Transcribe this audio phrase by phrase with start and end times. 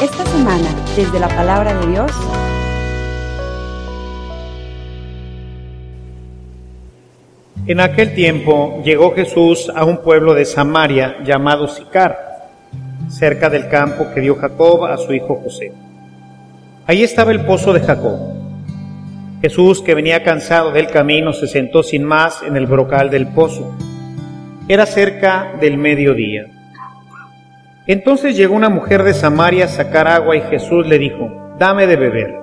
[0.00, 2.10] Esta semana, desde la palabra de Dios,
[7.66, 12.50] En aquel tiempo llegó Jesús a un pueblo de Samaria llamado Sicar,
[13.08, 15.72] cerca del campo que dio Jacob a su hijo José.
[16.86, 18.18] Ahí estaba el pozo de Jacob.
[19.40, 23.74] Jesús, que venía cansado del camino, se sentó sin más en el brocal del pozo.
[24.68, 26.53] Era cerca del mediodía.
[27.86, 31.96] Entonces llegó una mujer de Samaria a sacar agua y Jesús le dijo, dame de
[31.96, 32.34] beber.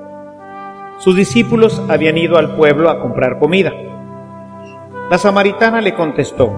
[0.99, 3.73] Sus discípulos habían ido al pueblo a comprar comida.
[5.09, 6.53] La samaritana le contestó,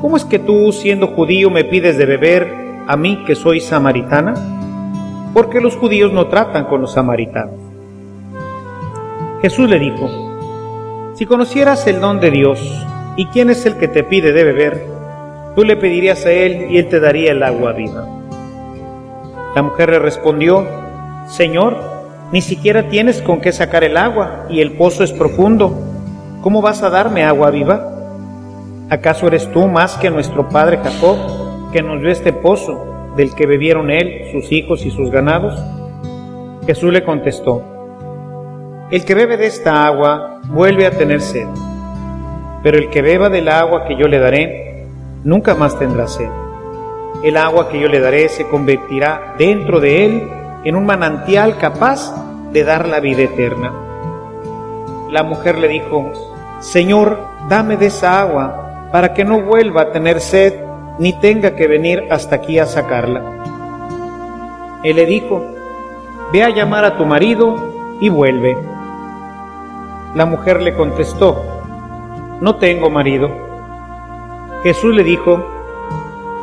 [0.00, 2.50] ¿cómo es que tú, siendo judío, me pides de beber
[2.86, 4.32] a mí que soy samaritana?
[5.34, 7.54] Porque los judíos no tratan con los samaritanos.
[9.42, 10.08] Jesús le dijo,
[11.16, 12.60] si conocieras el don de Dios
[13.16, 14.89] y quién es el que te pide de beber,
[15.54, 18.06] tú le pedirías a él y él te daría el agua viva.
[19.54, 20.66] La mujer le respondió,
[21.26, 21.76] Señor,
[22.32, 25.76] ni siquiera tienes con qué sacar el agua y el pozo es profundo.
[26.42, 27.90] ¿Cómo vas a darme agua viva?
[28.88, 31.16] ¿Acaso eres tú más que nuestro padre Jacob,
[31.72, 35.60] que nos dio este pozo, del que bebieron él, sus hijos y sus ganados?
[36.66, 37.62] Jesús le contestó,
[38.90, 41.46] El que bebe de esta agua vuelve a tener sed,
[42.62, 44.69] pero el que beba del agua que yo le daré,
[45.24, 46.28] nunca más tendrá sed.
[47.22, 50.30] El agua que yo le daré se convertirá dentro de él
[50.64, 52.14] en un manantial capaz
[52.52, 53.72] de dar la vida eterna.
[55.10, 56.10] La mujer le dijo,
[56.60, 60.54] Señor, dame de esa agua para que no vuelva a tener sed
[60.98, 63.22] ni tenga que venir hasta aquí a sacarla.
[64.82, 65.42] Él le dijo,
[66.32, 67.56] Ve a llamar a tu marido
[68.00, 68.56] y vuelve.
[70.14, 71.42] La mujer le contestó,
[72.40, 73.49] No tengo marido.
[74.62, 75.44] Jesús le dijo,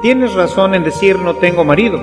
[0.02, 2.00] Tienes razón en decir no tengo marido.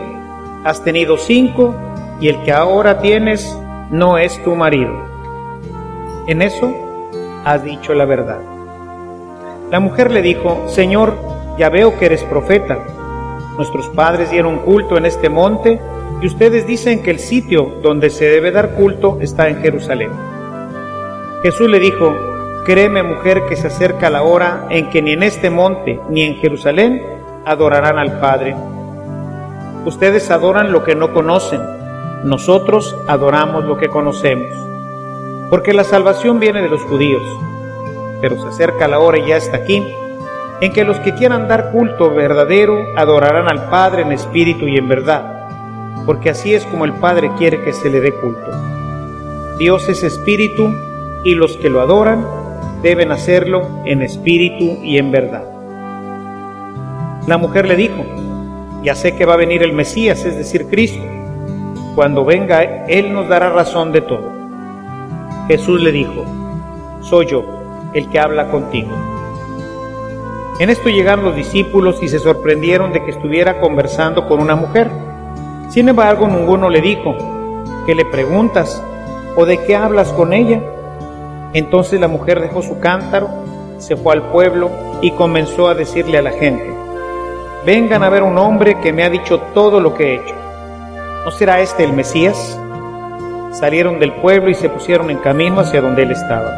[0.64, 1.74] Has tenido cinco
[2.20, 3.56] y el que ahora tienes
[3.90, 4.92] no es tu marido.
[6.26, 6.74] En eso
[7.44, 8.40] has dicho la verdad.
[9.70, 11.14] La mujer le dijo, Señor,
[11.56, 12.78] ya veo que eres profeta.
[13.56, 15.80] Nuestros padres dieron culto en este monte
[16.20, 20.10] y ustedes dicen que el sitio donde se debe dar culto está en Jerusalén.
[21.42, 22.12] Jesús le dijo,
[22.64, 26.36] créeme mujer que se acerca la hora en que ni en este monte ni en
[26.36, 27.02] Jerusalén
[27.44, 28.56] adorarán al Padre.
[29.84, 31.60] Ustedes adoran lo que no conocen,
[32.24, 34.48] nosotros adoramos lo que conocemos,
[35.50, 37.22] porque la salvación viene de los judíos,
[38.22, 39.86] pero se acerca la hora y ya está aquí,
[40.62, 44.88] en que los que quieran dar culto verdadero adorarán al Padre en espíritu y en
[44.88, 45.48] verdad,
[46.06, 48.50] porque así es como el Padre quiere que se le dé culto.
[49.58, 50.74] Dios es espíritu
[51.24, 52.43] y los que lo adoran
[52.84, 55.42] deben hacerlo en espíritu y en verdad.
[57.26, 58.04] La mujer le dijo,
[58.82, 61.02] ya sé que va a venir el Mesías, es decir, Cristo.
[61.94, 64.30] Cuando venga, Él nos dará razón de todo.
[65.48, 66.26] Jesús le dijo,
[67.00, 67.42] soy yo
[67.94, 68.90] el que habla contigo.
[70.58, 74.90] En esto llegaron los discípulos y se sorprendieron de que estuviera conversando con una mujer.
[75.70, 77.16] Sin embargo, ninguno le dijo,
[77.86, 78.82] ¿qué le preguntas?
[79.36, 80.60] ¿O de qué hablas con ella?
[81.54, 83.28] Entonces la mujer dejó su cántaro,
[83.78, 84.70] se fue al pueblo
[85.00, 86.74] y comenzó a decirle a la gente,
[87.64, 90.34] vengan a ver un hombre que me ha dicho todo lo que he hecho.
[91.24, 92.58] ¿No será este el Mesías?
[93.52, 96.52] Salieron del pueblo y se pusieron en camino hacia donde él estaba.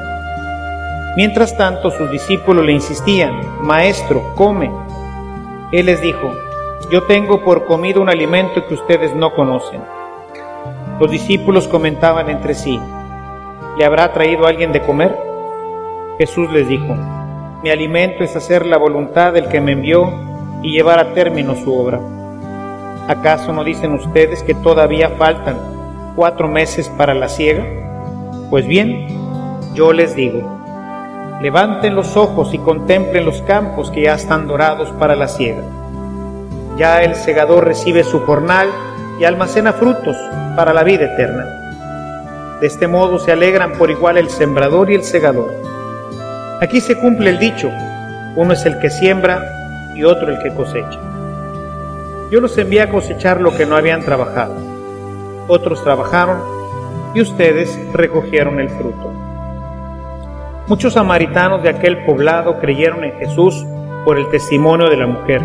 [1.17, 4.71] Mientras tanto sus discípulos le insistían, Maestro, come.
[5.73, 6.33] Él les dijo,
[6.91, 9.83] Yo tengo por comida un alimento que ustedes no conocen.
[10.99, 12.81] Los discípulos comentaban entre sí,
[13.77, 15.17] ¿le habrá traído alguien de comer?
[16.19, 16.95] Jesús les dijo,
[17.63, 20.11] Mi alimento es hacer la voluntad del que me envió
[20.63, 22.01] y llevar a término su obra.
[23.09, 25.59] ¿Acaso no dicen ustedes que todavía faltan
[26.17, 27.65] cuatro meses para la siega?
[28.51, 29.07] Pues bien,
[29.75, 30.41] yo les digo,
[31.43, 35.63] levanten los ojos y contemplen los campos que ya están dorados para la siega.
[36.79, 38.69] Ya el segador recibe su jornal
[39.21, 40.17] y almacena frutos
[40.57, 41.66] para la vida eterna.
[42.61, 45.53] De este modo se alegran por igual el sembrador y el segador.
[46.63, 47.71] Aquí se cumple el dicho,
[48.35, 49.43] uno es el que siembra
[49.95, 50.99] y otro el que cosecha.
[52.31, 54.55] Yo los envié a cosechar lo que no habían trabajado.
[55.49, 56.41] Otros trabajaron
[57.15, 59.13] y ustedes recogieron el fruto.
[60.67, 63.65] Muchos samaritanos de aquel poblado creyeron en Jesús
[64.05, 65.43] por el testimonio de la mujer.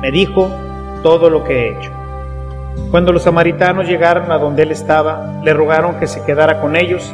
[0.00, 0.50] Me dijo
[1.02, 1.95] todo lo que he hecho.
[2.90, 7.12] Cuando los samaritanos llegaron a donde él estaba, le rogaron que se quedara con ellos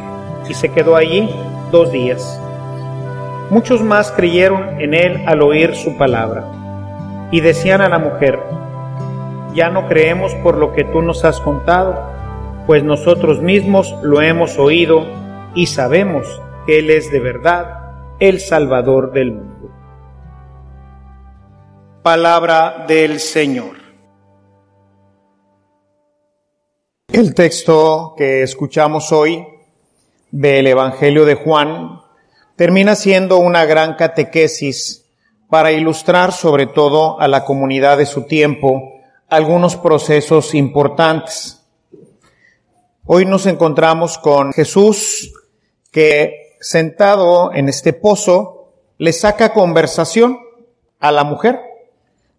[0.48, 1.30] y se quedó allí
[1.70, 2.40] dos días.
[3.50, 6.44] Muchos más creyeron en él al oír su palabra
[7.30, 8.38] y decían a la mujer,
[9.54, 11.94] ya no creemos por lo que tú nos has contado,
[12.66, 15.04] pues nosotros mismos lo hemos oído
[15.54, 19.70] y sabemos que Él es de verdad el Salvador del mundo.
[22.02, 23.81] Palabra del Señor.
[27.12, 29.46] El texto que escuchamos hoy
[30.30, 32.00] del Evangelio de Juan
[32.56, 35.04] termina siendo una gran catequesis
[35.50, 38.94] para ilustrar sobre todo a la comunidad de su tiempo
[39.28, 41.62] algunos procesos importantes.
[43.04, 45.34] Hoy nos encontramos con Jesús
[45.90, 50.38] que sentado en este pozo le saca conversación
[50.98, 51.60] a la mujer.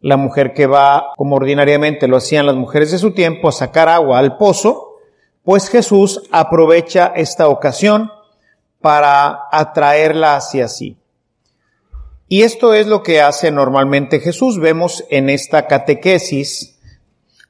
[0.03, 3.87] La mujer que va, como ordinariamente lo hacían las mujeres de su tiempo, a sacar
[3.87, 4.97] agua al pozo,
[5.43, 8.11] pues Jesús aprovecha esta ocasión
[8.81, 10.97] para atraerla hacia sí.
[12.27, 14.59] Y esto es lo que hace normalmente Jesús.
[14.59, 16.77] Vemos en esta catequesis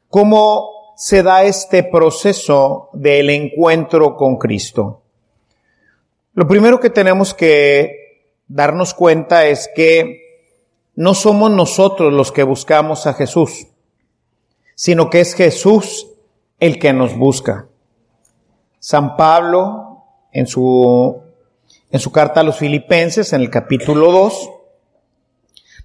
[0.10, 5.02] cómo se da este proceso del encuentro con Cristo.
[6.36, 10.23] Lo primero que tenemos que darnos cuenta es que
[10.96, 13.68] no somos nosotros los que buscamos a Jesús,
[14.76, 16.08] sino que es Jesús
[16.60, 17.68] el que nos busca.
[18.80, 21.22] San Pablo, en su,
[21.92, 24.50] en su carta a los filipenses, en el capítulo 2,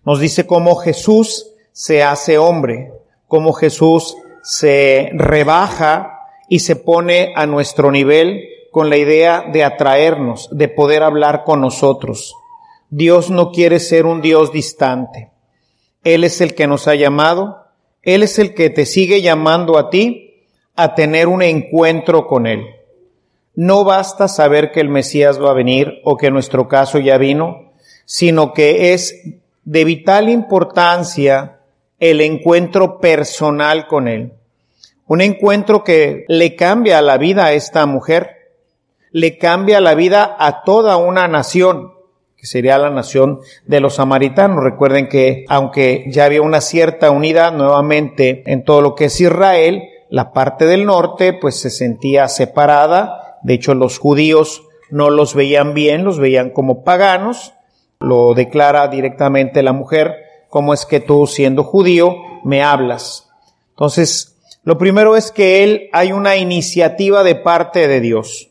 [0.04, 2.92] nos dice cómo Jesús se hace hombre
[3.28, 6.18] cómo Jesús se rebaja
[6.48, 11.60] y se pone a nuestro nivel con la idea de atraernos, de poder hablar con
[11.60, 12.34] nosotros.
[12.90, 15.30] Dios no quiere ser un Dios distante.
[16.04, 17.66] Él es el que nos ha llamado,
[18.02, 22.64] Él es el que te sigue llamando a ti a tener un encuentro con Él.
[23.54, 27.72] No basta saber que el Mesías va a venir o que nuestro caso ya vino,
[28.04, 29.20] sino que es
[29.64, 31.58] de vital importancia
[31.98, 34.32] el encuentro personal con Él.
[35.06, 38.52] Un encuentro que le cambia la vida a esta mujer,
[39.10, 41.97] le cambia la vida a toda una nación,
[42.38, 44.62] que sería la nación de los samaritanos.
[44.62, 49.82] Recuerden que aunque ya había una cierta unidad nuevamente en todo lo que es Israel,
[50.08, 53.38] la parte del norte pues se sentía separada.
[53.42, 57.54] De hecho, los judíos no los veían bien, los veían como paganos.
[57.98, 63.28] Lo declara directamente la mujer ¿cómo es que tú siendo judío me hablas?
[63.70, 68.50] Entonces, lo primero es que él hay una iniciativa de parte de Dios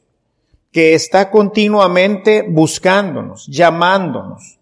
[0.78, 4.60] que está continuamente buscándonos, llamándonos,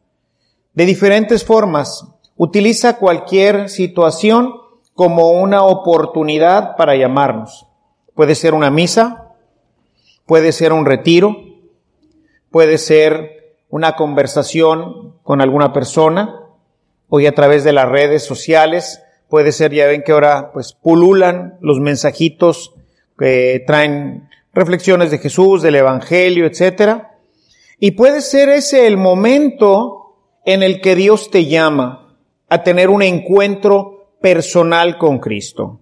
[0.73, 2.07] de diferentes formas.
[2.37, 4.53] Utiliza cualquier situación
[4.93, 7.67] como una oportunidad para llamarnos.
[8.13, 9.33] Puede ser una misa,
[10.25, 11.35] puede ser un retiro,
[12.49, 16.43] puede ser una conversación con alguna persona,
[17.09, 19.01] hoy a través de las redes sociales.
[19.27, 22.73] Puede ser, ya ven que ahora pues pululan los mensajitos
[23.19, 27.17] que traen reflexiones de Jesús, del Evangelio, etcétera.
[27.77, 30.15] Y puede ser ese el momento
[30.45, 32.15] en el que Dios te llama
[32.47, 35.81] a tener un encuentro personal con Cristo.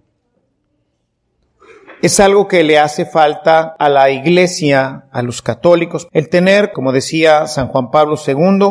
[2.02, 6.92] Es algo que le hace falta a la iglesia, a los católicos, el tener, como
[6.92, 8.66] decía San Juan Pablo II,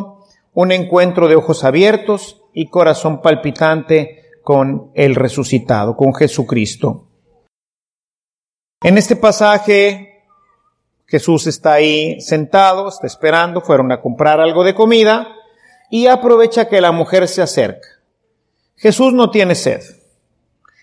[0.53, 7.07] un encuentro de ojos abiertos y corazón palpitante con el resucitado, con Jesucristo.
[8.83, 10.23] En este pasaje,
[11.05, 15.29] Jesús está ahí sentado, está esperando, fueron a comprar algo de comida
[15.89, 17.87] y aprovecha que la mujer se acerca.
[18.75, 19.81] Jesús no tiene sed.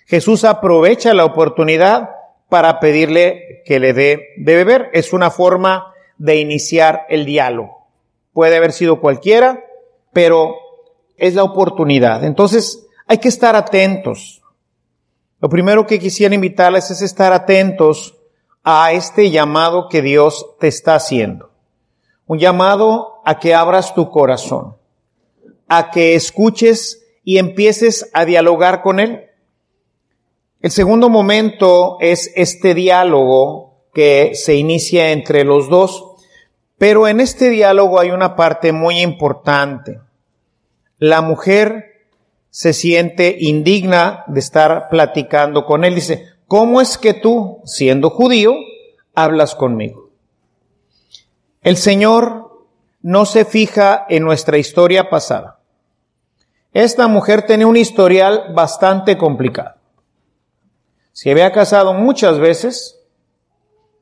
[0.07, 2.09] Jesús aprovecha la oportunidad
[2.49, 4.89] para pedirle que le dé de beber.
[4.95, 7.87] Es una forma de iniciar el diálogo.
[8.33, 9.63] Puede haber sido cualquiera,
[10.15, 10.57] pero
[11.19, 12.25] es la oportunidad.
[12.25, 14.40] Entonces, hay que estar atentos.
[15.41, 18.17] Lo primero que quisiera invitarles es estar atentos
[18.63, 21.51] a este llamado que Dios te está haciendo.
[22.27, 24.77] Un llamado a que abras tu corazón,
[25.69, 29.27] a que escuches y empieces a dialogar con Él.
[30.61, 36.05] El segundo momento es este diálogo que se inicia entre los dos,
[36.77, 40.01] pero en este diálogo hay una parte muy importante
[41.01, 41.90] la mujer
[42.51, 45.95] se siente indigna de estar platicando con él.
[45.95, 48.55] Dice, ¿cómo es que tú, siendo judío,
[49.15, 50.11] hablas conmigo?
[51.63, 52.67] El Señor
[53.03, 55.61] no se fija en nuestra historia pasada.
[56.73, 59.77] Esta mujer tenía un historial bastante complicado.
[61.13, 63.01] Se había casado muchas veces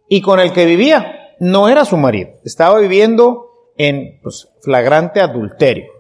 [0.09, 2.31] y con el que vivía no era su marido.
[2.45, 5.98] Estaba viviendo en pues, flagrante adulterio.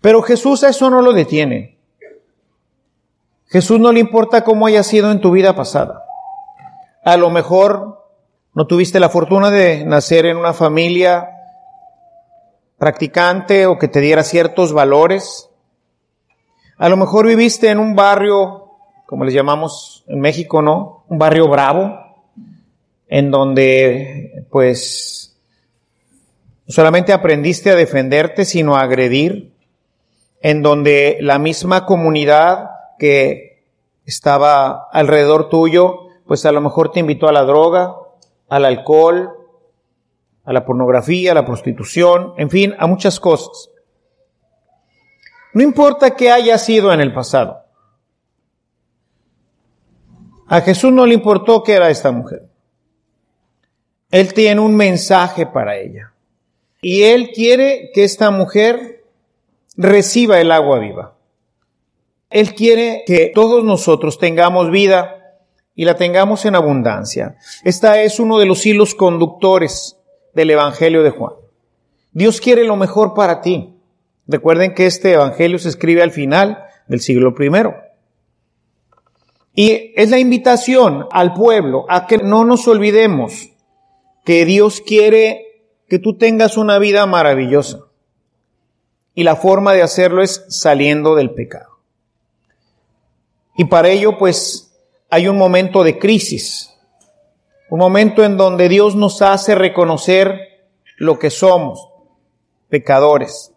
[0.00, 1.78] Pero Jesús a eso no lo detiene.
[3.46, 6.04] Jesús no le importa cómo haya sido en tu vida pasada.
[7.02, 8.06] A lo mejor
[8.54, 11.30] no tuviste la fortuna de nacer en una familia
[12.76, 15.48] practicante o que te diera ciertos valores.
[16.76, 18.70] A lo mejor viviste en un barrio,
[19.06, 21.04] como les llamamos en México, ¿no?
[21.08, 21.98] Un barrio bravo,
[23.08, 25.36] en donde pues
[26.66, 29.54] no solamente aprendiste a defenderte, sino a agredir,
[30.40, 33.64] en donde la misma comunidad que
[34.04, 37.94] estaba alrededor tuyo, pues a lo mejor te invitó a la droga,
[38.48, 39.30] al alcohol,
[40.44, 43.70] a la pornografía, a la prostitución, en fin, a muchas cosas.
[45.52, 47.64] No importa qué haya sido en el pasado.
[50.46, 52.48] A Jesús no le importó que era esta mujer.
[54.10, 56.14] Él tiene un mensaje para ella.
[56.80, 58.97] Y Él quiere que esta mujer
[59.78, 61.14] reciba el agua viva.
[62.28, 65.38] Él quiere que todos nosotros tengamos vida
[65.74, 67.36] y la tengamos en abundancia.
[67.64, 69.96] Esta es uno de los hilos conductores
[70.34, 71.32] del Evangelio de Juan.
[72.12, 73.76] Dios quiere lo mejor para ti.
[74.26, 77.50] Recuerden que este Evangelio se escribe al final del siglo I.
[79.54, 83.50] Y es la invitación al pueblo a que no nos olvidemos
[84.24, 87.87] que Dios quiere que tú tengas una vida maravillosa.
[89.18, 91.80] Y la forma de hacerlo es saliendo del pecado.
[93.56, 94.72] Y para ello, pues,
[95.10, 96.72] hay un momento de crisis.
[97.68, 100.38] Un momento en donde Dios nos hace reconocer
[100.98, 101.88] lo que somos,
[102.68, 103.52] pecadores.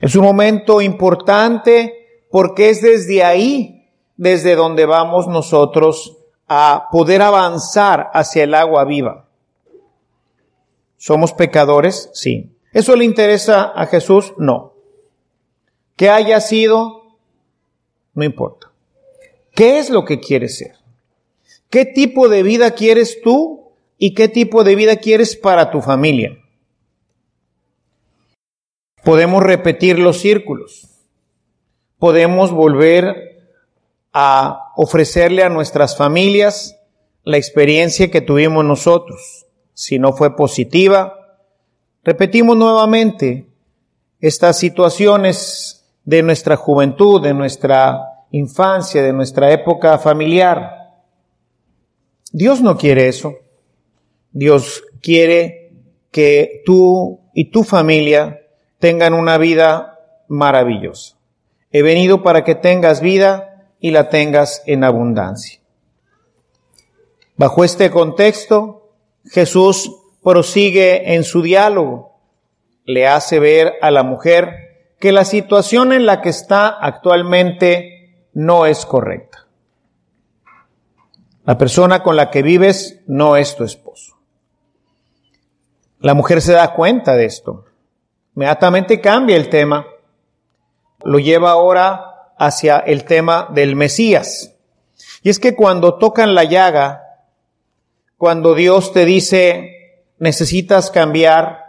[0.00, 6.18] Es un momento importante porque es desde ahí, desde donde vamos nosotros
[6.48, 9.28] a poder avanzar hacia el agua viva.
[10.96, 12.10] ¿Somos pecadores?
[12.14, 12.57] Sí.
[12.78, 14.34] ¿Eso le interesa a Jesús?
[14.38, 14.72] No.
[15.96, 17.18] ¿Qué haya sido?
[18.14, 18.70] No importa.
[19.52, 20.76] ¿Qué es lo que quieres ser?
[21.70, 26.38] ¿Qué tipo de vida quieres tú y qué tipo de vida quieres para tu familia?
[29.02, 30.88] Podemos repetir los círculos.
[31.98, 33.40] Podemos volver
[34.12, 36.78] a ofrecerle a nuestras familias
[37.24, 39.46] la experiencia que tuvimos nosotros.
[39.74, 41.17] Si no fue positiva,
[42.08, 43.50] repetimos nuevamente
[44.18, 50.94] estas situaciones de nuestra juventud, de nuestra infancia, de nuestra época familiar.
[52.32, 53.34] Dios no quiere eso.
[54.32, 55.74] Dios quiere
[56.10, 58.40] que tú y tu familia
[58.78, 59.98] tengan una vida
[60.28, 61.18] maravillosa.
[61.72, 65.60] He venido para que tengas vida y la tengas en abundancia.
[67.36, 68.94] Bajo este contexto,
[69.26, 69.92] Jesús
[70.28, 72.20] prosigue en su diálogo.
[72.84, 78.66] Le hace ver a la mujer que la situación en la que está actualmente no
[78.66, 79.46] es correcta.
[81.46, 84.18] La persona con la que vives no es tu esposo.
[85.98, 87.64] La mujer se da cuenta de esto.
[88.36, 89.86] Inmediatamente cambia el tema.
[91.04, 94.54] Lo lleva ahora hacia el tema del Mesías.
[95.22, 97.24] Y es que cuando tocan la llaga,
[98.18, 99.77] cuando Dios te dice,
[100.18, 101.64] necesitas cambiar,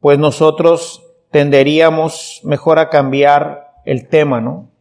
[0.00, 4.72] pues nosotros tenderíamos mejor a cambiar el tema, ¿no?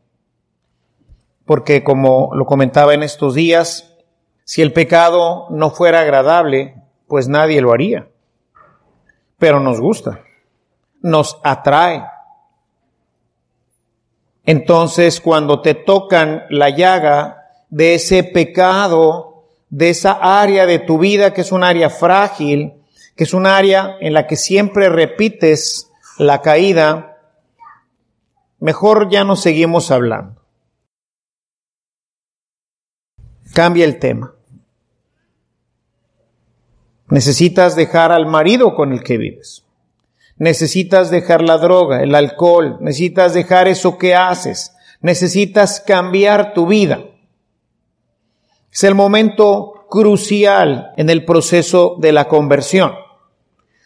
[1.51, 3.93] porque como lo comentaba en estos días,
[4.45, 8.07] si el pecado no fuera agradable, pues nadie lo haría.
[9.38, 10.21] Pero nos gusta,
[11.01, 12.05] nos atrae.
[14.45, 19.30] Entonces, cuando te tocan la llaga de ese pecado,
[19.72, 22.74] de esa área de tu vida que es un área frágil,
[23.16, 27.18] que es un área en la que siempre repites la caída,
[28.60, 30.42] mejor ya no seguimos hablando.
[33.54, 34.36] Cambia el tema.
[37.10, 39.66] Necesitas dejar al marido con el que vives.
[40.38, 42.78] Necesitas dejar la droga, el alcohol.
[42.82, 44.74] Necesitas dejar eso que haces.
[45.01, 47.11] Necesitas cambiar tu vida.
[48.72, 52.94] Es el momento crucial en el proceso de la conversión.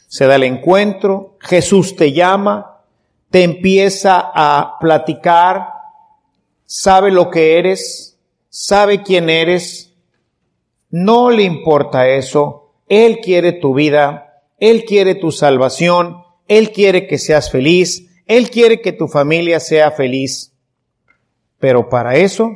[0.07, 2.83] Se da el encuentro, Jesús te llama,
[3.31, 5.69] te empieza a platicar,
[6.65, 9.93] sabe lo que eres, sabe quién eres,
[10.91, 17.17] no le importa eso, Él quiere tu vida, Él quiere tu salvación, Él quiere que
[17.17, 20.53] seas feliz, Él quiere que tu familia sea feliz.
[21.59, 22.51] Pero para eso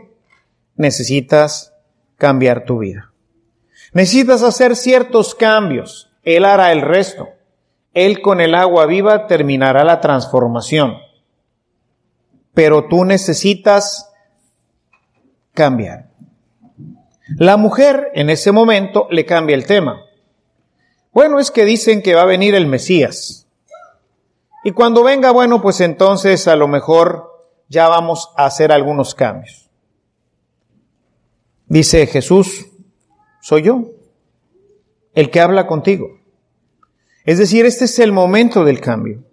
[0.76, 1.74] necesitas
[2.20, 3.12] cambiar tu vida.
[3.94, 6.12] Necesitas hacer ciertos cambios.
[6.22, 7.30] Él hará el resto.
[7.96, 10.98] Él con el agua viva terminará la transformación.
[12.54, 14.12] pero tú necesitas
[15.54, 16.10] cambiar.
[17.38, 20.02] La mujer en ese momento le cambia el tema.
[21.14, 23.48] Bueno, es que dicen que va a venir el Mesías.
[24.66, 27.30] Y cuando venga, bueno, pues entonces a lo mejor
[27.70, 29.69] ya vamos a hacer algunos cambios.
[31.70, 32.66] Dice Jesús,
[33.42, 33.92] soy yo,
[35.14, 36.20] el que habla contigo.
[37.26, 39.24] Es decir, este es el momento del cambio.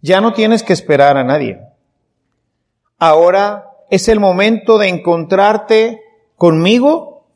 [0.00, 1.60] Ya no tienes que esperar a nadie.
[2.98, 6.00] Ahora es el momento de encontrarte
[6.36, 7.26] conmigo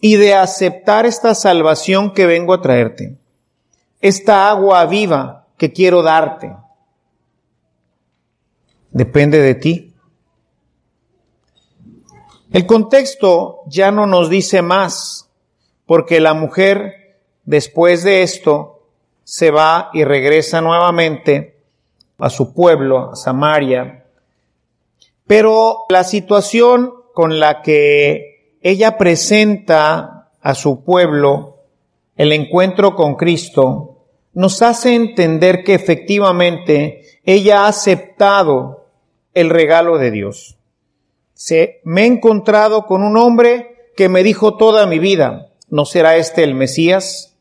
[0.00, 3.16] y de aceptar esta salvación que vengo a traerte.
[4.00, 6.56] Esta agua viva que quiero darte.
[8.90, 9.89] Depende de ti.
[12.52, 15.30] El contexto ya no nos dice más,
[15.86, 18.82] porque la mujer, después de esto,
[19.22, 21.60] se va y regresa nuevamente
[22.18, 24.04] a su pueblo, a Samaria.
[25.28, 31.58] Pero la situación con la que ella presenta a su pueblo
[32.16, 33.98] el encuentro con Cristo
[34.34, 38.86] nos hace entender que efectivamente ella ha aceptado
[39.34, 40.56] el regalo de Dios.
[41.42, 46.16] Se, me he encontrado con un hombre que me dijo toda mi vida, ¿no será
[46.16, 47.34] este el Mesías?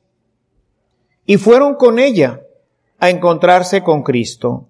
[1.26, 2.40] Y fueron con ella
[2.98, 4.70] a encontrarse con Cristo.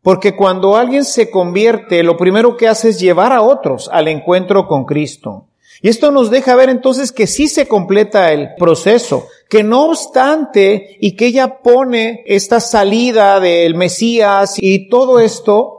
[0.00, 4.68] Porque cuando alguien se convierte, lo primero que hace es llevar a otros al encuentro
[4.68, 5.48] con Cristo.
[5.82, 10.98] Y esto nos deja ver entonces que sí se completa el proceso, que no obstante
[11.00, 15.77] y que ella pone esta salida del Mesías y todo esto,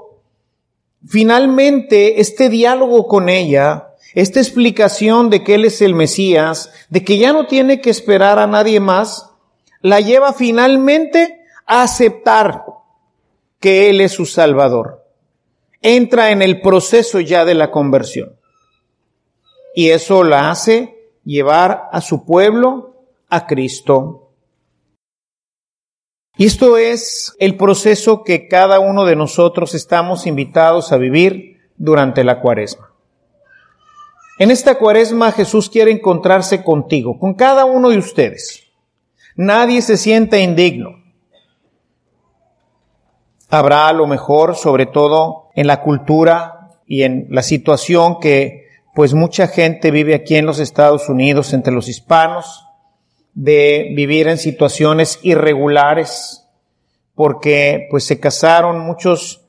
[1.07, 7.17] finalmente este diálogo con ella, esta explicación de que Él es el Mesías, de que
[7.17, 9.29] ya no tiene que esperar a nadie más,
[9.81, 12.65] la lleva finalmente a aceptar
[13.59, 15.05] que Él es su Salvador.
[15.81, 18.35] Entra en el proceso ya de la conversión.
[19.75, 22.95] Y eso la hace llevar a su pueblo
[23.29, 24.28] a Cristo.
[26.39, 32.23] Y esto es el proceso que cada uno de nosotros estamos invitados a vivir durante
[32.23, 32.93] la cuaresma.
[34.37, 38.63] En esta cuaresma Jesús quiere encontrarse contigo, con cada uno de ustedes.
[39.35, 41.03] Nadie se siente indigno.
[43.49, 49.47] Habrá lo mejor, sobre todo en la cultura y en la situación que pues mucha
[49.47, 52.63] gente vive aquí en los Estados Unidos entre los hispanos,
[53.33, 56.45] de vivir en situaciones irregulares,
[57.15, 59.41] porque pues se casaron muchos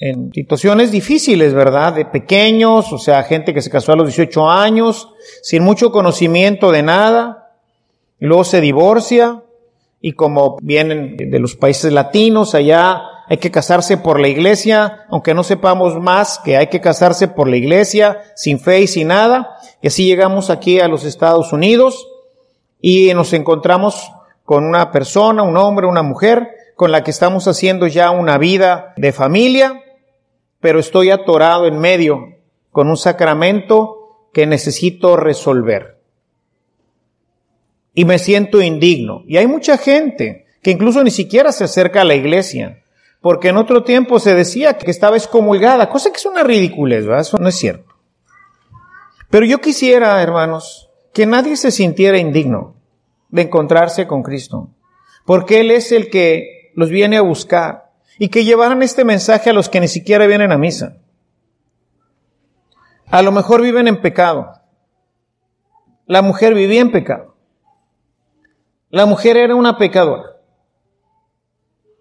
[0.00, 1.92] en situaciones difíciles, ¿verdad?
[1.92, 5.08] De pequeños, o sea, gente que se casó a los 18 años,
[5.42, 7.52] sin mucho conocimiento de nada,
[8.18, 9.44] y luego se divorcia,
[10.00, 15.34] y como vienen de los países latinos, allá hay que casarse por la iglesia, aunque
[15.34, 19.56] no sepamos más que hay que casarse por la iglesia, sin fe y sin nada,
[19.80, 22.08] y así llegamos aquí a los Estados Unidos,
[22.82, 24.12] y nos encontramos
[24.44, 28.92] con una persona, un hombre, una mujer, con la que estamos haciendo ya una vida
[28.96, 29.82] de familia,
[30.60, 32.36] pero estoy atorado en medio
[32.72, 36.00] con un sacramento que necesito resolver.
[37.94, 39.22] Y me siento indigno.
[39.28, 42.82] Y hay mucha gente que incluso ni siquiera se acerca a la iglesia,
[43.20, 47.20] porque en otro tiempo se decía que estaba excomulgada, cosa que es una ridiculez, ¿verdad?
[47.20, 47.94] Eso no es cierto.
[49.30, 52.74] Pero yo quisiera, hermanos, que nadie se sintiera indigno
[53.28, 54.70] de encontrarse con Cristo,
[55.26, 59.52] porque Él es el que los viene a buscar y que llevaran este mensaje a
[59.52, 60.98] los que ni siquiera vienen a misa.
[63.06, 64.54] A lo mejor viven en pecado.
[66.06, 67.36] La mujer vivía en pecado.
[68.88, 70.36] La mujer era una pecadora.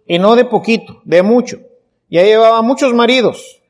[0.05, 1.59] Y no de poquito, de mucho.
[2.09, 3.61] Ya llevaba muchos maridos.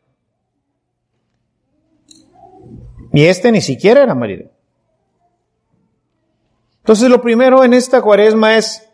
[3.14, 4.51] Y este ni siquiera era marido.
[6.92, 8.86] Entonces lo primero en esta cuaresma es,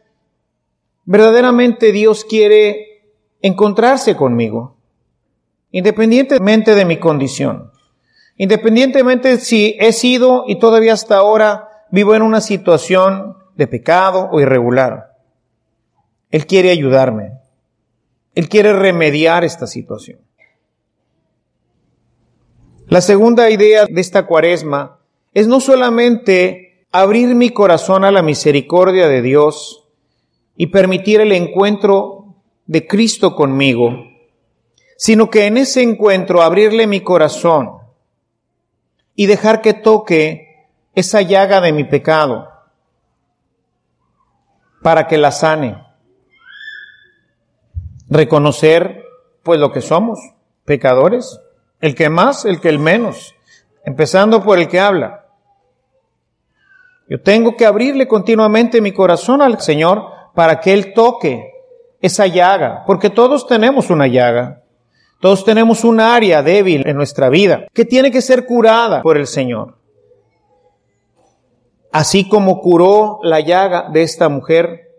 [1.05, 3.01] verdaderamente Dios quiere
[3.41, 4.77] encontrarse conmigo,
[5.71, 7.71] independientemente de mi condición,
[8.35, 14.41] independientemente si he sido y todavía hasta ahora vivo en una situación de pecado o
[14.41, 15.17] irregular.
[16.29, 17.31] Él quiere ayudarme.
[18.35, 20.19] Él quiere remediar esta situación.
[22.89, 24.99] La segunda idea de esta cuaresma
[25.33, 29.87] es no solamente abrir mi corazón a la misericordia de Dios
[30.55, 33.91] y permitir el encuentro de Cristo conmigo,
[34.97, 37.77] sino que en ese encuentro abrirle mi corazón
[39.15, 42.49] y dejar que toque esa llaga de mi pecado
[44.81, 45.83] para que la sane.
[48.09, 49.03] Reconocer
[49.43, 50.19] Pues lo que somos,
[50.65, 51.39] pecadores,
[51.79, 53.33] el que más, el que el menos,
[53.85, 55.26] empezando por el que habla.
[57.09, 61.51] Yo tengo que abrirle continuamente mi corazón al Señor para que Él toque
[62.01, 64.63] esa llaga, porque todos tenemos una llaga.
[65.19, 69.25] Todos tenemos un área débil en nuestra vida que tiene que ser curada por el
[69.25, 69.77] Señor.
[71.91, 74.91] Así como curó la llaga de esta mujer,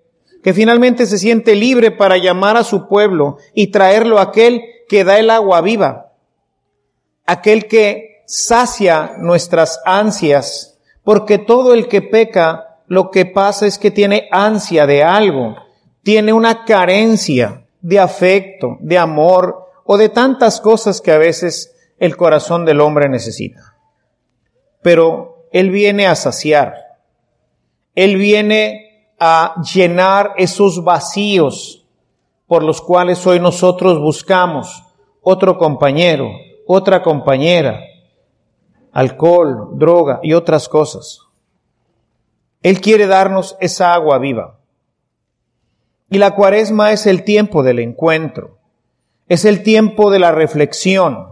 [0.43, 5.05] que finalmente se siente libre para llamar a su pueblo y traerlo a aquel que
[5.05, 6.13] da el agua viva,
[7.27, 10.78] aquel que sacia nuestras ansias,
[11.09, 15.57] porque todo el que peca lo que pasa es que tiene ansia de algo,
[16.03, 22.15] tiene una carencia de afecto, de amor o de tantas cosas que a veces el
[22.15, 23.75] corazón del hombre necesita.
[24.83, 26.75] Pero Él viene a saciar,
[27.95, 31.87] Él viene a llenar esos vacíos
[32.47, 34.85] por los cuales hoy nosotros buscamos
[35.23, 36.29] otro compañero,
[36.67, 37.81] otra compañera,
[38.99, 41.21] alcohol, droga y otras cosas.
[42.65, 44.59] Él quiere darnos esa agua viva.
[46.11, 48.59] Y la cuaresma es el tiempo del encuentro,
[49.29, 51.29] es el tiempo de la reflexión,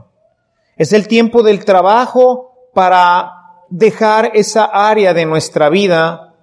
[0.77, 3.33] es el tiempo del trabajo para
[3.69, 6.35] dejar esa área de nuestra vida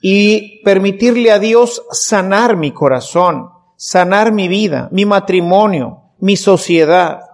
[0.00, 7.29] y permitirle a Dios sanar mi corazón, sanar mi vida, mi matrimonio, mi sociedad.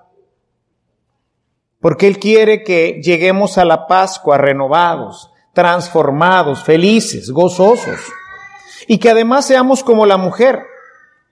[1.87, 8.01] Porque Él quiere que lleguemos a la Pascua renovados, transformados, felices, gozosos
[8.89, 10.65] y que además seamos como la mujer,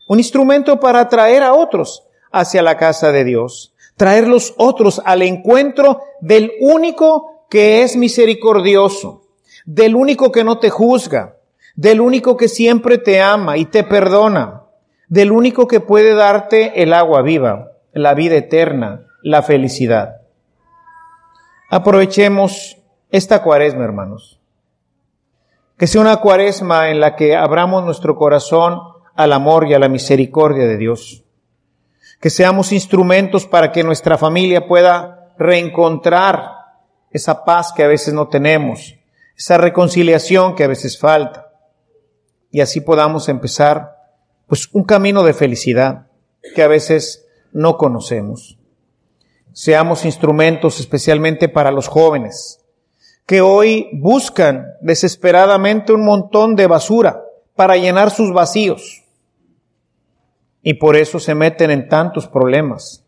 [0.06, 5.22] un instrumento para atraer a otros hacia la casa de Dios, traer los otros al
[5.22, 9.24] encuentro del único que es misericordioso,
[9.64, 11.34] del único que no te juzga,
[11.74, 14.62] del único que siempre te ama y te perdona,
[15.08, 20.20] del único que puede darte el agua viva, la vida eterna, la felicidad.
[21.74, 22.78] Aprovechemos
[23.10, 24.40] esta cuaresma, hermanos
[25.76, 28.80] que sea una cuaresma en la que abramos nuestro corazón
[29.14, 31.24] al amor y a la misericordia de Dios.
[32.20, 36.50] Que seamos instrumentos para que nuestra familia pueda reencontrar
[37.10, 38.94] esa paz que a veces no tenemos,
[39.36, 41.52] esa reconciliación que a veces falta.
[42.50, 43.96] Y así podamos empezar
[44.46, 46.06] pues un camino de felicidad
[46.54, 48.58] que a veces no conocemos.
[49.54, 52.60] Seamos instrumentos especialmente para los jóvenes,
[53.24, 57.22] que hoy buscan desesperadamente un montón de basura
[57.54, 59.04] para llenar sus vacíos.
[60.60, 63.04] Y por eso se meten en tantos problemas,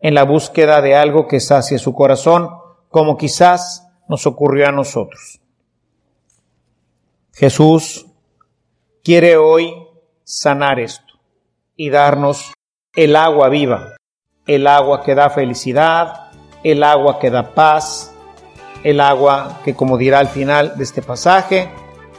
[0.00, 2.50] en la búsqueda de algo que sacie su corazón,
[2.88, 5.40] como quizás nos ocurrió a nosotros.
[7.32, 8.06] Jesús
[9.04, 9.72] quiere hoy
[10.24, 11.14] sanar esto
[11.76, 12.52] y darnos
[12.94, 13.95] el agua viva,
[14.46, 16.30] el agua que da felicidad,
[16.62, 18.12] el agua que da paz,
[18.82, 21.68] el agua que, como dirá al final de este pasaje,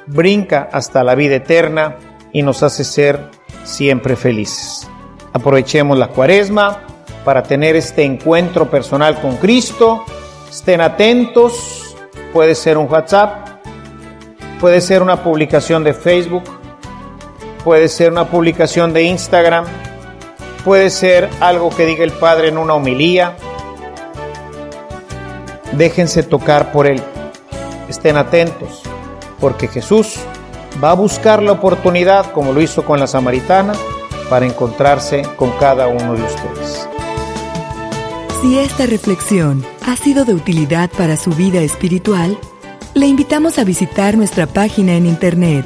[0.05, 1.95] brinca hasta la vida eterna
[2.31, 3.31] y nos hace ser
[3.63, 4.87] siempre felices.
[5.33, 6.81] Aprovechemos la cuaresma
[7.23, 10.03] para tener este encuentro personal con Cristo.
[10.49, 11.95] Estén atentos,
[12.33, 13.47] puede ser un WhatsApp,
[14.59, 16.43] puede ser una publicación de Facebook,
[17.63, 19.65] puede ser una publicación de Instagram,
[20.67, 23.37] puede ser algo que diga el Padre en una homilía,
[25.71, 27.01] déjense tocar por Él.
[27.87, 28.81] Estén atentos,
[29.39, 30.17] porque Jesús
[30.83, 33.75] va a buscar la oportunidad, como lo hizo con la samaritana,
[34.29, 36.89] para encontrarse con cada uno de ustedes.
[38.41, 42.37] Si esta reflexión ha sido de utilidad para su vida espiritual,
[42.93, 45.65] le invitamos a visitar nuestra página en internet